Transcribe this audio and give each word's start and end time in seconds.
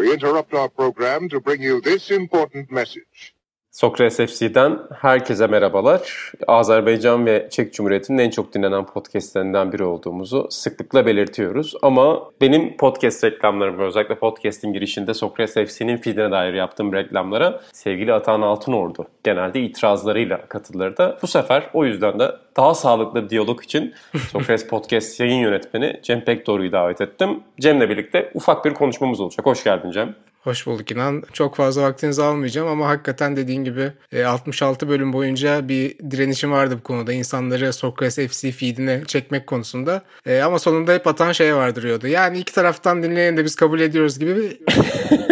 we 0.00 0.14
interrupt 0.14 0.54
our 0.54 0.68
program 0.68 1.28
to 1.28 1.40
bring 1.40 1.62
you 1.62 1.80
this 1.80 2.10
important 2.10 2.70
message. 2.70 3.34
Sokrates 3.70 4.16
FC'den 4.16 4.78
herkese 4.94 5.46
merhabalar. 5.46 6.32
Azerbaycan 6.46 7.26
ve 7.26 7.48
Çek 7.50 7.74
Cumhuriyeti'nin 7.74 8.18
en 8.18 8.30
çok 8.30 8.54
dinlenen 8.54 8.86
podcastlerinden 8.86 9.72
biri 9.72 9.84
olduğumuzu 9.84 10.46
sıklıkla 10.50 11.06
belirtiyoruz. 11.06 11.74
Ama 11.82 12.30
benim 12.40 12.76
podcast 12.76 13.24
reklamlarım 13.24 13.78
özellikle 13.78 14.14
podcast'in 14.14 14.72
girişinde 14.72 15.14
Sokrates 15.14 15.54
FC'nin 15.54 15.96
feedine 15.96 16.30
dair 16.30 16.54
yaptığım 16.54 16.92
reklamlara 16.92 17.60
sevgili 17.72 18.12
Atan 18.12 18.42
Altınordu 18.42 19.06
genelde 19.24 19.60
itirazlarıyla 19.60 20.46
katılırdı. 20.48 21.18
Bu 21.22 21.26
sefer 21.26 21.70
o 21.74 21.84
yüzden 21.84 22.18
de 22.18 22.30
daha 22.60 22.74
sağlıklı 22.74 23.24
bir 23.24 23.30
diyalog 23.30 23.64
için 23.64 23.94
Sokrates 24.32 24.66
Podcast 24.66 25.20
yayın 25.20 25.40
yönetmeni 25.40 26.00
Cem 26.02 26.24
Pekdoru'yu 26.24 26.72
davet 26.72 27.00
ettim. 27.00 27.40
Cem'le 27.60 27.80
birlikte 27.80 28.30
ufak 28.34 28.64
bir 28.64 28.74
konuşmamız 28.74 29.20
olacak. 29.20 29.46
Hoş 29.46 29.64
geldin 29.64 29.90
Cem. 29.90 30.14
Hoş 30.40 30.66
bulduk 30.66 30.90
inan. 30.90 31.22
Çok 31.32 31.56
fazla 31.56 31.82
vaktinizi 31.82 32.22
almayacağım 32.22 32.68
ama 32.68 32.88
hakikaten 32.88 33.36
dediğin 33.36 33.64
gibi 33.64 33.92
66 34.26 34.86
e, 34.86 34.88
bölüm 34.88 35.12
boyunca 35.12 35.68
bir 35.68 35.98
direnişim 36.10 36.52
vardı 36.52 36.76
bu 36.78 36.82
konuda. 36.82 37.12
İnsanları 37.12 37.72
Sokrates 37.72 38.28
FC 38.28 38.52
feedine 38.52 39.02
çekmek 39.06 39.46
konusunda. 39.46 40.02
E, 40.26 40.40
ama 40.40 40.58
sonunda 40.58 40.92
hep 40.92 41.06
atan 41.06 41.32
şey 41.32 41.54
vardırıyordu. 41.54 42.06
Yani 42.06 42.38
iki 42.38 42.54
taraftan 42.54 43.02
dinleyen 43.02 43.36
de 43.36 43.44
biz 43.44 43.56
kabul 43.56 43.80
ediyoruz 43.80 44.18
gibi 44.18 44.36
bir 44.36 44.58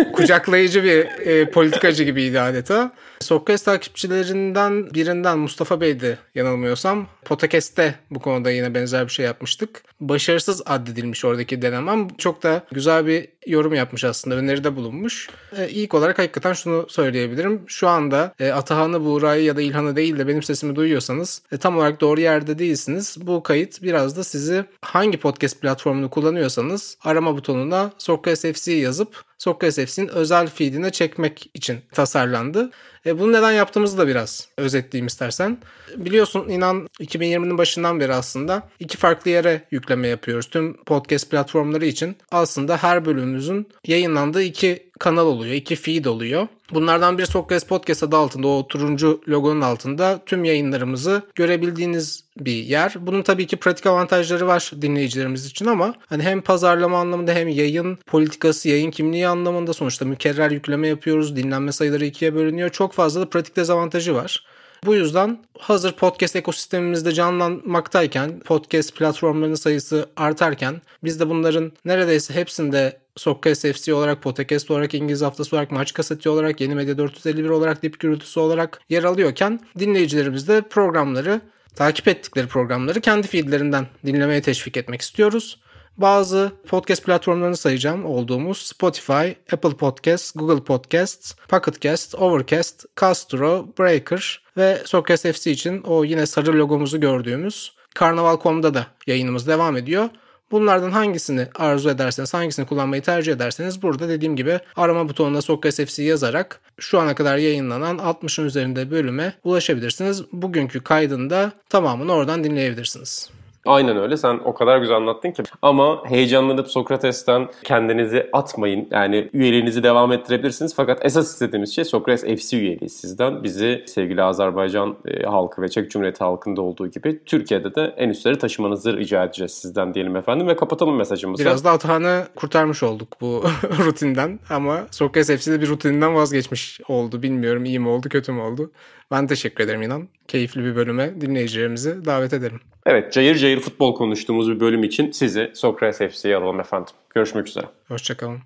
kucaklayıcı 0.13 0.85
bir 0.85 1.27
e, 1.27 1.51
politikacı 1.51 2.05
gibiydi 2.05 2.41
adeta. 2.41 2.93
Sokrates 3.21 3.63
takipçilerinden 3.63 4.95
birinden 4.95 5.39
Mustafa 5.39 5.81
Bey'di 5.81 6.19
yanılmıyorsam. 6.35 7.07
Potakest'te 7.29 7.95
bu 8.11 8.21
konuda 8.21 8.51
yine 8.51 8.75
benzer 8.75 9.05
bir 9.05 9.13
şey 9.13 9.27
yapmıştık. 9.27 9.83
Başarısız 10.01 10.63
addedilmiş 10.67 11.25
oradaki 11.25 11.63
denemem. 11.63 12.09
Çok 12.19 12.43
da 12.43 12.67
güzel 12.73 13.07
bir 13.07 13.29
yorum 13.47 13.75
yapmış 13.75 14.05
aslında. 14.05 14.37
Öneride 14.37 14.77
bulunmuş. 14.77 15.29
E, 15.59 15.69
ilk 15.69 15.95
olarak 15.95 16.19
hakikaten 16.19 16.53
şunu 16.53 16.87
söyleyebilirim. 16.89 17.63
Şu 17.67 17.89
anda 17.89 18.35
e, 18.41 18.51
Atahan'ı, 18.51 19.05
Buğra'yı 19.05 19.45
ya 19.45 19.57
da 19.57 19.63
İlhan'ı 19.63 19.97
değil 19.97 20.19
de 20.19 20.29
benim 20.29 20.43
sesimi 20.43 20.77
duyuyorsanız 20.77 21.43
e, 21.53 21.57
tam 21.57 21.77
olarak 21.77 22.01
doğru 22.01 22.21
yerde 22.21 22.59
değilsiniz. 22.59 23.17
Bu 23.21 23.43
kayıt 23.43 23.83
biraz 23.83 24.17
da 24.17 24.25
sizi 24.25 24.65
hangi 24.83 25.19
podcast 25.19 25.61
platformunu 25.61 26.11
kullanıyorsanız 26.11 26.99
arama 27.05 27.37
butonuna 27.37 27.93
Sokrates 27.99 28.53
FC 28.53 28.73
yazıp 28.73 29.25
Sokrates 29.39 29.79
FC'nin 29.87 30.09
özel 30.09 30.47
feedine 30.47 30.91
çekmek 30.91 31.51
için 31.55 31.79
tasarlandı. 31.93 32.71
E, 33.09 33.19
bunu 33.19 33.33
neden 33.33 33.53
yaptığımızı 33.53 33.99
da 33.99 34.09
biraz 34.09 34.49
özetleyeyim 34.57 35.07
istersen. 35.07 35.59
Biliyorsun 35.97 36.49
inan 36.49 36.89
2020'nin 37.01 37.59
başından 37.59 38.01
beri 38.01 38.15
aslında 38.15 38.69
iki 38.81 38.97
farklı 38.97 39.31
yere 39.31 39.63
yükleme 39.71 40.09
yapıyoruz. 40.09 40.47
Tüm 40.47 40.85
podcast 40.85 41.31
platformları 41.31 41.87
için 41.87 42.17
aslında 42.31 42.77
her 42.77 43.05
bölümümüzün 43.05 43.69
yayınlandığı 43.87 44.43
iki 44.43 44.88
kanal 44.99 45.27
oluyor, 45.27 45.55
iki 45.55 45.77
feed 45.77 46.05
oluyor. 46.05 46.49
Bunlardan 46.75 47.19
biri 47.19 47.27
Sokrates 47.27 47.65
Podcast 47.65 48.03
adı 48.03 48.17
altında 48.17 48.49
o 48.49 48.69
turuncu 48.69 49.21
logonun 49.29 49.61
altında 49.61 50.21
tüm 50.27 50.45
yayınlarımızı 50.45 51.23
görebildiğiniz 51.35 52.25
bir 52.39 52.53
yer. 52.53 52.95
Bunun 53.01 53.23
tabii 53.23 53.47
ki 53.47 53.57
pratik 53.57 53.87
avantajları 53.87 54.47
var 54.47 54.71
dinleyicilerimiz 54.83 55.47
için 55.47 55.67
ama 55.67 55.95
hani 56.07 56.23
hem 56.23 56.41
pazarlama 56.41 56.99
anlamında 56.99 57.33
hem 57.33 57.49
yayın 57.49 57.99
politikası, 58.07 58.69
yayın 58.69 58.91
kimliği 58.91 59.29
anlamında 59.29 59.73
sonuçta 59.73 60.05
mükerrer 60.05 60.51
yükleme 60.51 60.89
yapıyoruz. 60.89 61.37
Dinlenme 61.37 61.73
sayıları 61.73 62.05
ikiye 62.05 62.35
bölünüyor. 62.35 62.71
Çok 62.71 62.93
fazla 62.93 63.21
da 63.21 63.31
pratik 63.31 63.57
dezavantajı 63.57 64.15
var. 64.15 64.45
Bu 64.87 64.95
yüzden 64.95 65.39
hazır 65.59 65.93
podcast 65.93 66.37
ekosistemimizde 66.37 67.13
canlanmaktayken, 67.13 68.41
podcast 68.41 68.97
platformlarının 68.97 69.55
sayısı 69.55 70.09
artarken 70.17 70.83
biz 71.05 71.21
de 71.21 71.29
bunların 71.29 71.73
neredeyse 71.85 72.35
hepsinde 72.35 72.99
Sokrates 73.17 73.63
FC 73.63 73.95
olarak, 73.95 74.23
Podcast 74.23 74.71
olarak, 74.71 74.95
İngiliz 74.95 75.23
Haftası 75.23 75.57
olarak, 75.57 75.71
Maç 75.71 75.93
Kaseti 75.93 76.29
olarak, 76.29 76.61
Yeni 76.61 76.75
Medya 76.75 76.99
451 76.99 77.49
olarak, 77.49 77.83
Dip 77.83 78.01
Gürültüsü 78.01 78.41
olarak 78.41 78.81
yer 78.89 79.05
alıyorken 79.05 79.61
dinleyicilerimiz 79.79 80.49
de 80.49 80.63
programları, 80.71 81.41
takip 81.75 82.09
ettikleri 82.09 82.47
programları 82.47 83.01
kendi 83.01 83.27
feedlerinden 83.27 83.87
dinlemeye 84.07 84.43
teşvik 84.43 84.77
etmek 84.77 85.01
istiyoruz. 85.01 85.59
Bazı 85.99 86.53
podcast 86.69 87.05
platformlarını 87.05 87.57
sayacağım 87.57 88.05
olduğumuz 88.05 88.59
Spotify, 88.59 89.29
Apple 89.53 89.77
Podcasts, 89.77 90.33
Google 90.35 90.65
Podcasts, 90.65 91.35
Pocket 91.49 91.81
Cast, 91.81 92.15
Overcast, 92.15 92.85
Castro, 93.01 93.67
Breaker 93.79 94.43
ve 94.57 94.83
Sokrates 94.85 95.37
FC 95.37 95.51
için 95.51 95.83
o 95.83 96.05
yine 96.05 96.27
sarı 96.27 96.59
logomuzu 96.59 97.01
gördüğümüz 97.01 97.73
Karnaval.com'da 97.95 98.75
da 98.75 98.87
yayınımız 99.07 99.47
devam 99.47 99.77
ediyor. 99.77 100.09
Bunlardan 100.51 100.91
hangisini 100.91 101.47
arzu 101.55 101.91
ederseniz, 101.91 102.35
hangisini 102.35 102.67
kullanmayı 102.67 103.03
tercih 103.03 103.33
ederseniz 103.33 103.83
burada 103.83 104.09
dediğim 104.09 104.37
gibi 104.37 104.61
arama 104.77 105.09
butonuna 105.09 105.43
Sokrates 105.43 105.91
FC 105.91 106.03
yazarak 106.03 106.61
şu 106.81 106.99
ana 106.99 107.15
kadar 107.15 107.37
yayınlanan 107.37 107.99
60'ın 107.99 108.47
üzerinde 108.47 108.91
bölüme 108.91 109.35
ulaşabilirsiniz. 109.45 110.23
Bugünkü 110.33 110.85
kaydında 110.85 111.53
tamamını 111.69 112.13
oradan 112.13 112.45
dinleyebilirsiniz. 112.45 113.31
Aynen 113.69 113.97
öyle. 113.97 114.17
Sen 114.17 114.41
o 114.45 114.55
kadar 114.55 114.79
güzel 114.79 114.97
anlattın 114.97 115.31
ki. 115.31 115.43
Ama 115.63 116.03
heyecanlanıp 116.05 116.69
Sokrates'ten 116.69 117.49
kendinizi 117.65 118.29
atmayın. 118.33 118.89
Yani 118.91 119.31
üyeliğinizi 119.33 119.83
devam 119.83 120.13
ettirebilirsiniz. 120.13 120.75
Fakat 120.75 121.07
esas 121.07 121.31
istediğimiz 121.33 121.75
şey 121.75 121.85
Sokrates 121.85 122.25
FC 122.25 122.57
üyeliği 122.59 122.91
sizden. 122.91 123.45
Bizi 123.45 123.85
sevgili 123.87 124.23
Azerbaycan 124.23 124.97
e, 125.07 125.23
halkı 125.23 125.63
ve 125.63 125.69
Çek 125.69 125.91
Cumhuriyeti 125.91 126.25
halkında 126.25 126.63
olduğu 126.63 126.87
gibi 126.87 127.25
Türkiye'de 127.25 127.75
de 127.75 127.95
en 127.97 128.09
üstleri 128.09 128.39
taşımanızı 128.39 128.97
rica 128.97 129.25
edeceğiz 129.25 129.53
sizden 129.53 129.95
diyelim 129.95 130.17
efendim. 130.17 130.49
Ve 130.49 130.57
kapatalım 130.57 130.97
mesajımızı. 130.97 131.45
Biraz 131.45 131.65
da 131.65 131.71
Atahan'ı 131.71 132.27
kurtarmış 132.37 132.83
olduk 132.83 133.09
bu 133.21 133.45
rutinden. 133.85 134.41
Ama 134.51 134.87
Sokrates 134.91 135.41
FC'de 135.41 135.61
bir 135.61 135.69
rutinden 135.69 136.15
vazgeçmiş 136.15 136.81
oldu. 136.89 137.23
Bilmiyorum 137.23 137.65
iyi 137.65 137.79
mi 137.79 137.89
oldu 137.89 138.09
kötü 138.09 138.33
mü 138.33 138.41
oldu. 138.41 138.71
Ben 139.11 139.27
teşekkür 139.27 139.65
ederim 139.65 139.83
inan. 139.83 140.09
Keyifli 140.29 140.65
bir 140.65 140.77
bölüme 140.77 141.21
dinleyicilerimizi 141.21 142.05
davet 142.05 142.33
ederim. 142.33 142.61
Evet, 142.87 143.13
cayır 143.13 143.37
cayır 143.37 143.61
futbol 143.61 143.95
konuştuğumuz 143.95 144.51
bir 144.51 144.61
bölüm 144.61 144.85
için 144.85 145.11
sizi 145.11 145.51
Sokrates 145.55 146.13
FC'ye 146.13 146.37
alalım 146.37 146.61
efendim. 146.61 146.95
Görüşmek 147.15 147.49
üzere. 147.49 147.67
Hoşçakalın. 147.89 148.39